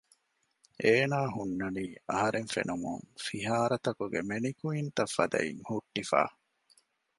އޭނަ 0.83 1.19
ހުންނަނީ 1.35 1.85
އަހަރެން 2.09 2.49
ފެނުމުން 2.53 3.03
ފިހާރަތަކުގެ 3.25 4.19
މެނިކުއިންތައް 4.29 5.13
ފަދައިން 5.15 5.61
ހުއްޓިފަ 5.69 6.21